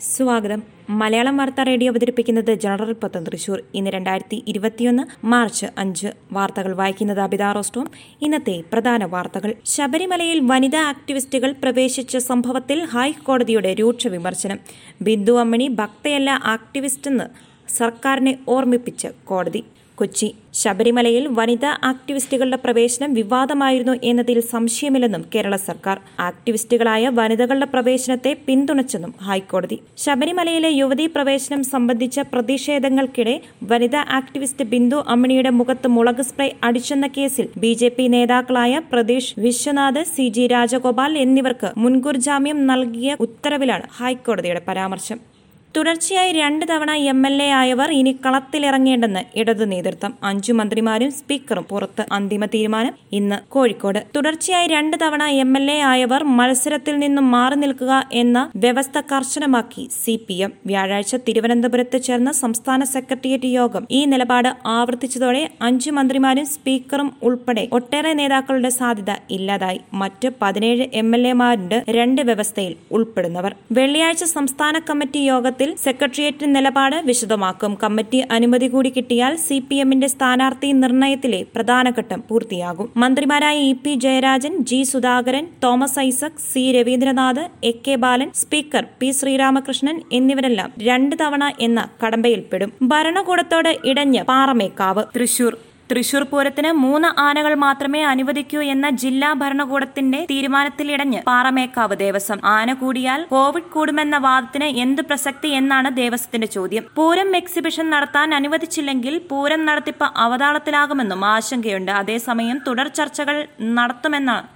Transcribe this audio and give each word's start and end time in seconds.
സ്വാഗതം. 0.00 0.62
മലയാളം 0.90 1.36
വാർത്താ 1.36 1.62
റേഡിയോ 1.62 1.92
അവതരിപ്പിക്കുന്നത് 1.92 2.54
ജനറൽ 2.54 2.92
പത്തം 2.92 3.24
തൃശൂർ. 3.24 3.62
ഇന്ന് 3.74 3.90
രണ്ടായിരത്തി 3.90 4.44
ഇരുപത്തിയൊന്ന് 4.46 5.26
മാർച്ച് 5.26 5.66
അഞ്ച്. 5.78 6.06
വാർത്തകൾ 6.32 6.74
വായിക്കുന്നത് 6.74 7.20
അബിതാ 7.20 7.52
റോസ്റ്റോം. 7.52 7.90
ഇന്നത്തെ 8.22 8.62
പ്രധാന 8.72 9.04
വാർത്തകൾ. 9.04 9.54
ശബരിമലയിൽ 9.64 10.40
വനിതാ 10.42 10.80
ആക്ടിവിസ്റ്റുകൾ 10.80 11.52
പ്രവേശിച്ച 11.52 12.16
സംഭവത്തിൽ 12.16 12.84
ഹൈക്കോടതിയുടെ 12.84 13.74
രൂക്ഷ 13.74 14.06
വിമർശനം. 14.06 14.58
ബിന്ദു 15.02 15.32
അമ്മണി 15.32 15.68
ഭക്തയല്ല 15.68 16.30
ആക്ടിവിസ്റ്റെന്ന് 16.30 17.24
സർക്കാരിനെ 17.70 18.38
ഓർമ്മിപ്പിച്ച് 18.48 19.08
കോടതി. 19.24 19.64
കൊച്ചി. 19.98 20.28
ശബരിമലയിൽ 20.60 21.24
വനിതാ 21.38 21.70
ആക്ടിവിസ്റ്റുകളുടെ 21.90 22.58
പ്രവേശനം 22.64 23.10
വിവാദമായിരുന്നു 23.14 23.94
എന്നതിൽ 24.10 24.38
സംശയമില്ലെന്നും 24.52 25.22
കേരള 25.34 25.56
സർക്കാർ. 25.68 25.96
ആക്ടിവിസ്റ്റുകളായ 26.20 27.08
വനിതകളുടെ 27.18 27.68
പ്രവേശനത്തെ 27.74 28.32
പിന്തുണച്ചെന്നും 28.46 29.12
ഹൈക്കോടതി. 29.28 29.78
ശബരിമലയിലെ 30.04 30.70
യുവതീ 30.80 31.06
പ്രവേശനം 31.06 31.62
സംബന്ധിച്ച 31.72 32.20
പ്രതിഷേധങ്ങൾക്കിടെ 32.32 33.34
വനിതാ 33.72 34.02
ആക്ടിവിസ്റ്റ് 34.18 34.66
ബിന്ദു 34.74 34.98
അമ്മിണിയുടെ 35.14 35.52
മുഖത്ത് 35.60 35.90
മുളക് 35.96 36.24
സ്പ്രേ 36.30 36.48
അടിച്ചെന്ന 36.62 37.08
കേസിൽ 37.18 37.48
ബി 37.64 37.72
ജെ 37.82 37.90
പി 37.98 38.06
നേതാക്കളായ 38.16 38.80
പ്രതീഷ് 38.92 39.34
വിശ്വനാഥ് 39.46 40.04
സി 40.14 40.28
ജി 40.28 40.46
രാജഗോപാൽ 40.46 41.18
എന്നിവർക്ക് 41.18 41.70
മുൻകൂർ 41.76 42.16
ജാമ്യം 42.26 42.60
നൽകിയ 42.66 43.16
ഉത്തരവിലാണ് 43.26 43.88
ഹൈക്കോടതിയുടെ 44.00 44.62
പരാമർശം. 44.68 45.35
തുടർച്ചയായി 45.76 46.32
രണ്ട് 46.32 46.64
തവണ 46.70 46.90
എം 47.12 47.18
എൽ 47.26 47.34
എ 47.42 47.48
ആയവർ 47.60 47.88
ഇനി 47.92 48.12
കളത്തിലിറങ്ങേണ്ടെന്ന് 48.24 49.22
ഇടതു 49.38 49.64
നേതൃത്വം. 49.64 50.12
അഞ്ചു 50.22 50.52
മന്ത്രിമാരും 50.58 51.10
സ്പീക്കറും 51.12 51.64
പുറത്ത്. 51.70 52.04
അന്തിമ 52.12 52.44
തീരുമാനം 52.54 52.94
ഇന്ന് 53.12 53.38
കോഴിക്കോട്. 53.54 53.98
തുടർച്ചയായി 54.16 54.68
രണ്ട് 54.74 54.96
തവണ 55.02 55.22
എം 55.42 55.50
എൽ 55.58 55.66
എ 55.70 55.78
ആയവർ 55.90 56.22
മത്സരത്തിൽ 56.38 56.94
നിന്നും 57.02 57.26
മാറി 57.30 57.58
നിൽക്കുക 57.62 57.92
എന്ന 58.12 58.38
വ്യവസ്ഥ 58.56 59.02
കർശനമാക്കി 59.12 59.84
സി 60.04 60.14
പി 60.28 60.36
എം. 60.46 60.52
വ്യാഴാഴ്ച 60.66 61.14
തിരുവനന്തപുരത്ത് 61.28 62.00
ചേർന്ന 62.08 62.32
സംസ്ഥാന 62.42 62.84
സെക്രട്ടേറിയറ്റ് 62.94 63.50
യോഗം 63.58 63.86
ഈ 63.90 64.00
നിലപാട് 64.12 64.50
ആവർത്തിച്ചതോടെ 64.76 65.42
അഞ്ചു 65.62 65.92
മന്ത്രിമാരും 65.98 66.48
സ്പീക്കറും 66.54 67.10
ഉൾപ്പെടെ 67.22 67.66
ഒട്ടേറെ 67.72 68.14
നേതാക്കളുടെ 68.22 68.72
സാധ്യത 68.78 69.12
ഇല്ലാതായി. 69.30 69.80
മറ്റ് 70.02 70.30
പതിനേഴ് 70.42 70.86
എം 71.02 71.10
എൽ 71.16 71.24
എമാരുടെ 71.34 71.80
രണ്ട് 71.90 72.22
വ്യവസ്ഥയിൽ 72.22 72.74
ഉൾപ്പെടുന്നവർ. 72.92 73.54
വെള്ളിയാഴ്ച 73.72 74.24
സംസ്ഥാന 74.36 74.74
കമ്മിറ്റി 74.90 75.22
യോഗത്തിൽ 75.32 75.65
സെക്രട്ടേറിയറ്റ് 75.74 76.56
നിലപാട് 76.56 76.96
വിശദമാക്കും. 76.96 77.78
കമ്മിറ്റി 77.82 78.18
അനുമതി 78.18 78.68
കൂടി 78.68 78.92
കിട്ടിയാൽ 78.96 79.36
സി 79.36 79.58
പി 79.68 79.74
എമ്മിന്റെ 79.74 80.06
സ്ഥാനാർത്ഥി 80.06 80.72
നിർണയത്തിലെ 80.72 81.46
പ്രധാന 81.54 81.90
ഘട്ടം 81.90 82.24
പൂർത്തിയാകും. 82.28 82.88
മന്ത്രിമാരായ 82.96 83.58
E 83.58 83.72
P 83.72 83.94
Jayarajan 83.94 84.64
G 84.64 84.82
Sudhakaran 84.82 85.46
Thomas 85.64 85.98
Isaac 85.98 86.42
C 86.52 86.72
Raveendranath 86.72 87.44
A 87.64 87.72
K 87.88 87.94
Balan 87.94 88.30
speaker 88.34 88.86
P 88.98 89.10
Sreeramakrishnan 89.10 90.02
എന്നിവരെല്ലാം 90.12 90.72
രണ്ട് 90.82 91.16
തവണ 91.20 91.52
എന്ന 91.60 91.88
കടമ്പയിൽപ്പെടും. 92.04 92.72
ഭരണകൂടത്തോട് 92.82 93.76
ഇടഞ്ഞ് 93.84 94.22
പാറമേക്കാവ്. 94.22 95.04
തൃശൂർ 95.16 95.56
തൃശൂർ 95.90 96.22
പൂരത്തിന് 96.30 96.70
മൂന്ന് 96.84 97.08
ആനകൾ 97.24 97.52
മാത്രമേ 97.64 98.00
അനുവദിക്കൂ 98.12 98.60
എന്ന 98.74 98.86
ജില്ലാ 99.02 99.28
ഭരണകൂടത്തിന്റെ 99.42 100.20
തീരുമാനത്തിലിടഞ്ഞ് 100.30 101.20
പാറമേക്കാവ് 101.28 101.96
ദേവസ്വം. 102.04 102.40
ആന 102.56 102.72
കൂടിയാൽ 102.80 103.20
കോവിഡ് 103.34 103.70
കൂടുമെന്ന 103.74 104.16
വാദത്തിന് 104.26 104.68
എന്ത് 104.84 105.02
പ്രസക്തി 105.08 105.50
എന്നാണ് 105.60 105.90
ദേവസ്വത്തിന്റെ 106.00 106.48
ചോദ്യം. 106.56 106.84
പൂരം 106.98 107.30
എക്സിബിഷൻ 107.40 107.86
നടത്താൻ 107.94 108.34
അനുവദിച്ചില്ലെങ്കിൽ 108.40 109.16
പൂരം 109.30 109.62
നടത്തിപ്പ് 109.68 110.08
അവതാളത്തിലാകുമെന്നും 110.24 111.22
ആശങ്കയുണ്ട്. 111.34 111.92
അതേസമയം 112.02 112.58
തുടർ 112.68 112.88
ചർച്ചകൾ 112.98 113.38
നടത്തുമെന്നാണ് 113.78 114.46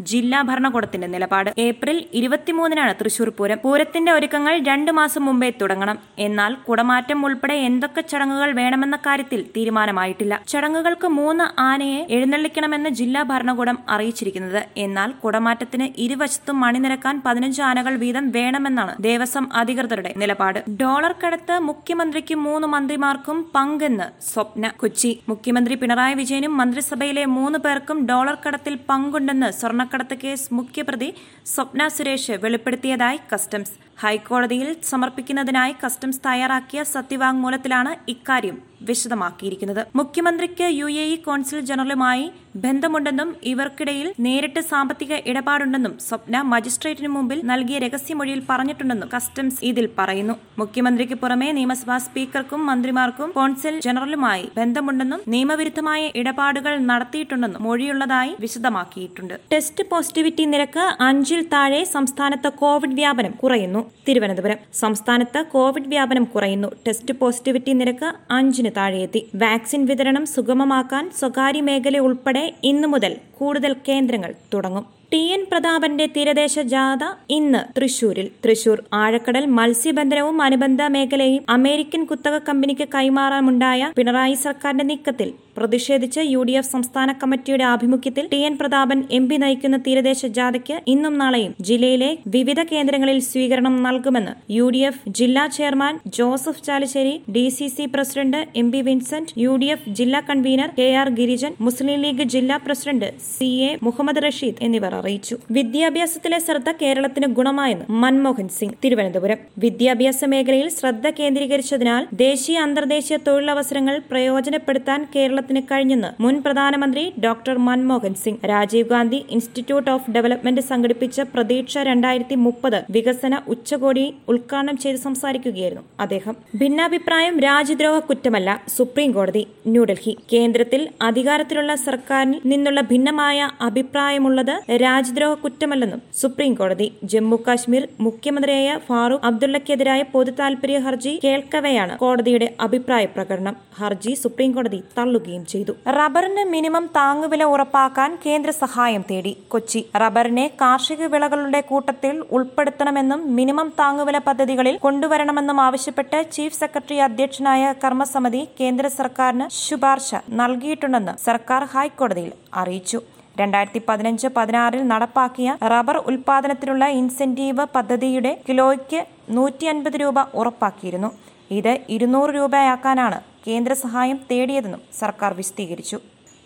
ജില്ലാ 0.00 0.42
ഭരണകൂടത്തിന്റെ 0.42 1.06
നിലപാട്. 1.06 1.50
ഏപ്രിൽ 1.58 2.04
ഇരുപത്തിമൂന്നിനാണ് 2.14 2.94
തൃശൂർ 3.00 3.28
പൂരം. 3.28 3.58
പൂരത്തിന്റെ 3.64 4.12
ഒരുക്കങ്ങൾ 4.12 4.62
രണ്ടു 4.62 4.92
മാസം 4.92 5.24
മുമ്പേ 5.24 5.52
തുടങ്ങണം. 5.60 5.98
എന്നാൽ 6.18 6.54
കുടമാറ്റം 6.54 7.24
ഉൾപ്പെടെ 7.24 7.54
എന്തൊക്കെ 7.54 8.00
ചടങ്ങുകൾ 8.00 8.52
വേണമെന്ന 8.52 8.96
കാര്യത്തിൽ 8.96 9.44
തീരുമാനമായിട്ടില്ല. 9.56 10.40
ചടങ്ങുകൾക്ക് 10.48 11.06
മൂന്ന് 11.06 11.60
ആനയെ 11.60 12.06
എഴുന്നള്ളിക്കണമെന്ന് 12.10 12.90
ജില്ലാ 12.90 13.22
ഭരണകൂടം 13.22 13.78
അറിയിച്ചിരിക്കുന്നത്. 13.88 14.66
എന്നാൽ 14.76 15.10
കുടമാറ്റത്തിന് 15.10 15.88
ഇരുവശത്തും 15.98 16.60
മണിനിരക്കാൻ 16.60 17.22
പതിനഞ്ച് 17.26 17.62
ആനകൾ 17.62 17.94
വീതം 17.94 18.30
വേണമെന്നാണ് 18.30 18.96
ദേവസ്വം 19.00 19.52
അധികൃതരുടെ 19.54 20.14
നിലപാട്. 20.16 20.64
ഡോളർ 20.80 21.14
കടത്ത് 21.26 21.58
മുഖ്യമന്ത്രിക്കും 21.58 22.42
മൂന്ന് 22.42 22.68
മന്ത്രിമാർക്കും 22.68 23.50
പങ്കെന്ന് 23.54 24.04
സ്വപ്ന 24.22 24.68
കൊച്ചി. 24.68 25.20
മുഖ്യമന്ത്രി 25.28 25.74
പിണറായി 25.74 26.14
വിജയനും 26.14 26.56
മന്ത്രിസഭയിലെ 26.56 27.24
മൂന്ന് 27.24 27.58
പേർക്കും 27.58 28.06
ഡോളർ 28.06 28.38
കടത്തിൽ 28.46 28.78
പങ്കുണ്ടെന്ന് 28.88 29.50
സ്വർണ 29.50 29.84
സ്വർണക്കടത്ത് 29.90 30.16
കേസ് 30.22 30.52
മുഖ്യപ്രതി 30.56 31.06
സ്വപ്ന 31.52 31.82
സുരേഷ് 31.94 32.34
വെളിപ്പെടുത്തിയതായി 32.42 33.18
കസ്റ്റംസ്. 33.30 33.72
ഹൈക്കോടതിയിൽ 34.02 34.68
സമർപ്പിക്കുന്നതിനായി 34.90 35.74
കസ്റ്റംസ് 35.84 36.24
തയ്യാറാക്കിയ 36.26 36.82
സത്യവാങ്മൂലത്തിലാണ് 36.94 37.94
ഇക്കാര്യം 38.12 38.58
വിശദമാക്കിയിരിക്കുന്നത്. 38.88 39.80
മുഖ്യമന്ത്രിക്ക് 39.98 40.66
യു 40.80 40.86
എ 41.00 41.02
ഇ 41.14 41.16
കോൺസിൽ 41.24 41.60
ജനറലുമായി 41.70 42.30
ബന്ധമുണ്ടെന്നും 42.64 43.36
ഇവർക്കിടയിൽ 43.50 44.14
നേരിട്ട് 44.26 44.60
സാമ്പത്തിക 44.60 45.12
ഇടപാടുണ്ടെന്നും 45.30 45.98
സ്വപ്ന 46.06 46.40
മജിസ്ട്രേറ്റിന് 46.52 47.10
മുമ്പിൽ 47.16 47.40
നൽകിയ 47.50 47.78
രഹസ്യമൊഴിയിൽ 47.84 48.40
പറഞ്ഞിട്ടുണ്ടെന്നും 48.48 49.10
കസ്റ്റംസ് 49.14 49.60
ഇതിൽ 49.70 49.88
പറയുന്നു. 49.98 50.34
മുഖ്യമന്ത്രിക്ക് 50.58 51.14
പുറമെ 51.14 51.52
നിയമസഭാ 51.58 51.98
സ്പീക്കർക്കും 52.06 52.66
മന്ത്രിമാർക്കും 52.70 53.30
കോൺസിൽ 53.32 53.76
ജനറലുമായി 53.86 54.50
ബന്ധമുണ്ടെന്നും 54.56 55.20
നിയമവിരുദ്ധമായ 55.34 56.10
ഇടപാടുകൾ 56.22 56.78
നടത്തിയിട്ടുണ്ടെന്നും 56.90 57.62
മൊഴിയുള്ളതായി 57.62 58.34
വിശദമാക്കിയിട്ടുണ്ട്. 58.46 59.36
ടെസ്റ്റ് 59.52 59.84
പോസിറ്റിവിറ്റി 59.92 60.46
നിരക്ക് 60.54 60.86
അഞ്ചിൽ 61.10 61.42
താഴെ 61.54 61.84
സംസ്ഥാനത്ത് 61.94 62.52
കോവിഡ് 62.64 62.98
വ്യാപനം 63.02 63.34
കുറയുന്നു. 63.44 63.84
തിരുവനന്തപുരം. 64.08 64.56
സംസ്ഥാനത്ത് 64.74 65.44
കോവിഡ് 65.46 65.88
വ്യാപനം 65.88 66.24
കുറയുന്നു. 66.24 66.68
ടെസ്റ്റ് 66.86 67.14
പോസിറ്റിവിറ്റി 67.14 67.72
നിരക്ക് 67.72 68.12
അഞ്ചിന് 68.30 68.70
താഴെയെത്തി. 68.76 69.30
വാക്സിൻ 69.34 69.86
വിതരണം 69.86 70.26
സുഗമമാക്കാൻ 70.26 71.10
സ്വകാര്യ 71.10 71.60
മേഖല 71.60 71.98
ഉൾപ്പെടെ 71.98 72.54
ഇന്നു 72.64 72.88
മുതൽ 72.88 73.16
കൂടുതൽ 73.38 73.76
കേന്ദ്രങ്ങൾ 73.88 74.34
തുടങ്ങും. 74.54 74.99
ടി 75.12 75.20
എൻ 75.32 75.40
പ്രതാപന്റെ 75.50 76.04
തീരദേശ 76.06 76.54
ജാഥ 76.72 77.04
ഇന്ന് 77.30 77.60
തൃശൂരിൽ. 77.76 78.26
തൃശൂർ 78.44 78.78
ആഴക്കടൽ 78.92 79.44
മത്സ്യബന്ധനവും 79.56 80.36
അനുബന്ധ 80.42 80.82
മേഖലയും 80.88 81.42
അമേരിക്കൻ 81.48 82.02
കുത്തക 82.04 82.38
കമ്പനിക്ക് 82.48 82.86
കൈമാറാനുണ്ടായ 82.94 83.90
പിണറായി 83.96 84.36
സർക്കാരിന്റെ 84.40 84.84
നീക്കത്തിൽ 84.84 85.30
പ്രതിഷേധിച്ച് 85.56 86.20
യു 86.24 86.42
ഡി 86.42 86.52
എഫ് 86.52 86.70
സംസ്ഥാന 86.70 87.12
കമ്മിറ്റിയുടെ 87.12 87.64
ആഭിമുഖ്യത്തിൽ 87.64 88.24
T 88.32 88.38
N 88.40 88.54
Prathapan 88.56 88.98
M 89.10 89.24
P 89.28 89.36
നയിക്കുന്ന 89.36 89.76
തീരദേശ 89.86 90.26
ജാഥയ്ക്ക് 90.36 90.76
ഇന്നും 90.86 91.18
നാളെയും 91.18 91.52
ജില്ലയിലെ 91.60 92.10
വിവിധ 92.26 92.60
കേന്ദ്രങ്ങളിൽ 92.70 93.18
സ്വീകരണം 93.22 93.74
നൽകുമെന്ന് 93.82 94.34
യു 94.52 94.66
ഡി 94.70 94.80
എഫ് 94.80 95.02
ജില്ലാ 95.18 95.44
chairman 95.48 95.96
Joseph 96.18 96.64
Chalissery 96.64 97.14
D 97.32 97.44
C 97.48 97.68
C 97.68 97.86
president 97.94 98.42
M 98.56 98.70
P 98.72 98.80
Vincent 98.80 99.34
U 99.42 99.54
D 99.56 99.68
F 99.74 99.90
ജില്ലാ 99.90 100.22
convener 100.30 100.70
K 100.78 100.88
R 100.94 101.10
Girijan 101.18 101.52
Muslim 101.60 102.00
League 102.00 102.26
ജില്ലാ 102.28 102.58
president 102.66 103.10
C 103.30 103.50
A 103.66 103.72
Muhammad 103.82 104.24
Rasheed 104.24 104.62
എന്നിവർ 104.62 104.96
അറിയിച്ചു. 105.00 105.36
വിദ്യാഭ്യാസത്തിലെ 105.58 106.38
ശ്രദ്ധ 106.46 106.70
കേരളത്തിന് 106.82 107.28
ഗുണമായെന്ന് 107.38 107.86
മൻമോഹൻ 108.02 108.48
സിംഗ് 108.58 108.78
തിരുവനന്തപുരം. 108.84 109.38
വിദ്യാഭ്യാസ 109.64 110.20
മേഖലയിൽ 110.34 110.68
ശ്രദ്ധ 110.78 111.06
കേന്ദ്രീകരിച്ചതിനാൽ 111.18 112.02
ദേശീയ 112.24 112.58
അന്തർദേശീയ 112.66 113.16
തൊഴിലവസരങ്ങൾ 113.26 113.96
പ്രയോജനപ്പെടുത്താൻ 114.10 115.00
കേരളത്തിന് 115.14 115.62
കഴിഞ്ഞെന്ന് 115.70 116.10
മുൻ 116.22 116.36
പ്രധാനമന്ത്രി 116.46 117.04
doctor 117.24 117.58
Manmohan 117.68 118.14
Singh. 118.24 118.40
Rajiv 118.52 118.88
Gandhi 118.88 119.20
institute 119.36 119.90
of 119.94 120.10
development 120.16 120.64
സംഘടിപ്പിച്ച 120.70 121.20
പ്രതീക്ഷ 121.34 121.74
രണ്ടായിരത്തി 121.90 122.38
മുപ്പത് 122.46 122.78
വികസന 122.96 123.34
ഉച്ചകോടി 123.54 124.06
ഉദ്ഘാടനം 124.28 124.76
ചെയ്ത് 124.76 125.00
സംസാരിക്കുകയായിരുന്നു 125.06 125.84
അദ്ദേഹം. 126.00 126.34
ഭിന്നാഭിപ്രായം 126.62 127.34
രാജ്യദ്രോഹ 127.48 127.98
കുറ്റമല്ല 128.08 128.50
സുപ്രീം 128.76 129.10
കോടതി 129.12 129.42
ന്യൂഡൽഹി. 129.66 130.14
കേന്ദ്രത്തിൽ 130.32 130.82
അധികാരത്തിലുള്ള 131.02 131.74
സർക്കാരിൽ 131.86 132.36
നിന്നുള്ള 132.52 132.80
ഭിന്നമായ 132.90 133.48
അഭിപ്രായമുള്ളത് 133.68 134.52
രാജ്യദ്രോഹ 134.90 135.32
കുറ്റമല്ലെന്നും 135.42 136.00
സുപ്രീം 136.20 136.52
കോടതി 136.58 136.86
ജമ്മു 137.12 137.36
കാശ്മീർ 137.46 137.84
മുഖ്യമന്ത്രിയായ 138.06 138.68
ഫാറൂഖ് 138.86 139.24
അബ്ദുള്ളക്കെതിരായ 139.28 140.02
പൊതു 140.14 140.32
താൽപര്യ 140.38 140.76
ഹർജി 140.86 141.12
കേൾക്കവെയാണ് 141.24 141.94
കോടതിയുടെ 142.02 142.48
അഭിപ്രായ 142.66 143.04
പ്രകടനം. 143.14 143.54
ഹർജി 143.80 144.12
സുപ്രീം 144.22 144.50
കോടതി 144.56 144.80
തള്ളുകയും 144.96 145.42
ചെയ്തു. 145.52 145.72
റബ്ബറിന് 145.98 146.44
മിനിമം 146.54 146.84
താങ്ങുവില 146.98 147.42
ഉറപ്പാക്കാൻ 147.54 148.10
കേന്ദ്ര 148.24 148.50
സഹായം 148.62 149.04
തേടി. 149.10 149.32
കൊച്ചി 149.54 149.82
റബ്ബറിനെ 150.02 150.46
കാർഷിക 150.62 151.10
വിളകളുടെ 151.14 151.60
കൂട്ടത്തിൽ 151.70 152.16
ഉൾപ്പെടുത്തണമെന്നും 152.38 153.22
മിനിമം 153.38 153.70
താങ്ങുവില 153.82 154.18
പദ്ധതികളിൽ 154.28 154.76
കൊണ്ടുവരണമെന്നും 154.86 155.60
ആവശ്യപ്പെട്ട് 155.68 156.20
ചീഫ് 156.36 156.60
സെക്രട്ടറി 156.62 156.98
അധ്യക്ഷനായ 157.08 157.72
കർമ്മസമിതി 157.84 158.42
കേന്ദ്ര 158.60 158.86
സർക്കാരിന് 159.00 159.48
ശുപാർശ 159.62 160.10
നൽകിയിട്ടുണ്ടെന്ന് 160.42 161.16
സർക്കാർ 161.28 161.64
ഹൈക്കോടതിയിൽ 161.76 162.34
അറിയിച്ചു. 162.62 163.00
രണ്ടായിരത്തി 163.38 163.80
പതിനഞ്ച് 163.88 164.28
പതിനാറിൽ 164.36 164.82
നടപ്പാക്കിയ 164.88 165.56
റബ്ബർ 165.72 165.96
ഉൽപാദനത്തിനുള്ള 165.96 166.84
ഇൻസെന്റീവ് 167.00 167.66
പദ്ധതിയുടെ 167.74 168.32
കിലോയ്ക്ക് 168.48 169.00
നൂറ്റി 169.36 169.66
അൻപത് 169.66 169.96
രൂപ 170.02 170.20
ഉറപ്പാക്കിയിരുന്നു. 170.34 171.10
ഇത് 171.50 171.72
ഇരുന്നൂറ് 171.88 172.30
രൂപയാക്കാനാണ് 172.30 173.20
കേന്ദ്ര 173.46 173.72
സഹായം 173.72 174.20
തേടിയതെന്നും 174.30 174.82
സർക്കാർ 174.98 175.32
വിശദീകരിച്ചു. 175.32 175.98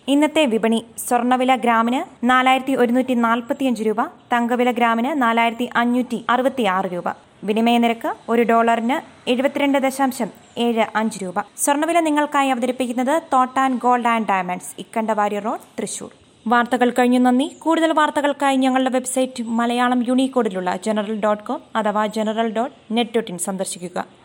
ഇന്നത്തെ 0.09 0.47
വിപണി 0.47 0.85
സ്വർണവില 0.99 1.57
ഗ്രാമിന് 1.57 2.01
നാലായിരത്തി 2.31 2.75
ഒരുന്നൂറ്റി 2.75 3.15
നാൽപ്പത്തിയഞ്ച് 3.27 3.83
രൂപ 3.83 4.03
തങ്കവില 4.33 4.71
ഗ്രാമിന് 4.71 5.23
നാലായിരത്തി 5.23 5.69
അഞ്ഞൂറ്റി 5.77 6.25
അറുപത്തി 6.31 6.63
ആറ് 6.77 6.85
രൂപ. 6.85 7.09
വിനിമയ 7.45 7.79
നിരക്ക് 7.79 8.11
ഒരു 8.29 8.43
ഡോളറിന് 8.43 8.99
എഴുപത്തിരണ്ട് 9.31 9.79
ദശാംശം 9.79 10.29
ഏഴ് 10.59 10.85
അഞ്ച് 10.97 11.25
രൂപ. 11.25 11.41
സ്വർണവില 11.57 12.01
നിങ്ങൾക്കായി 12.01 12.49
അവതരിപ്പിക്കുന്നത് 12.49 13.15
Thottan 13.33 13.73
gold 13.77 14.09
and 14.09 14.29
diamonds 14.29 14.75
Ikkandavari 14.79 15.39
road 15.39 15.67
Thrissur. 15.79 16.24
വാർത്തകൾ 16.47 16.91
കഴിഞ്ഞു. 16.91 17.19
നന്ദി. 17.19 17.45
കൂടുതൽ 17.59 17.93
വാർത്തകൾക്കായി 17.93 18.57
ഞങ്ങളുടെ 18.57 18.91
വെബ്സൈറ്റ് 18.91 19.43
മലയാളം 19.43 20.05
യൂണിക്കോഡിലുള്ള 20.09 20.77
ജനറൽ 20.77 21.21
ഡോട്ട് 21.21 21.45
കോം 21.45 21.61
അഥവാ 21.77 22.07
general 22.07 22.53
dot 22.53 22.77
net 22.93 23.11
dot 23.15 23.31
in 23.31 23.39
സന്ദർശിക്കുക. 23.39 24.05